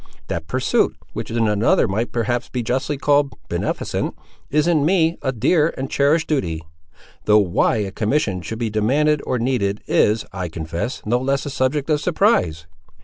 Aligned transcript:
That 0.29 0.47
pursuit, 0.47 0.97
which 1.13 1.29
in 1.29 1.47
another 1.47 1.87
might 1.87 2.11
perhaps 2.11 2.49
be 2.49 2.63
justly 2.63 2.97
called 2.97 3.35
beneficent, 3.49 4.15
is, 4.49 4.65
in 4.67 4.83
me, 4.83 5.15
a 5.21 5.31
dear 5.31 5.75
and 5.77 5.91
cherished 5.91 6.27
duty; 6.27 6.63
though 7.25 7.37
why 7.37 7.75
a 7.75 7.91
commission 7.91 8.41
should 8.41 8.57
be 8.57 8.71
demanded 8.71 9.21
or 9.27 9.37
needed 9.37 9.83
is, 9.85 10.25
I 10.33 10.47
confess, 10.49 11.03
no 11.05 11.19
less 11.19 11.45
a 11.45 11.51
subject 11.51 11.87
of 11.91 12.01
surprise." 12.01 12.65